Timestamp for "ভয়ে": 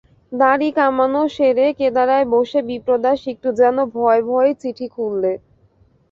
3.95-4.21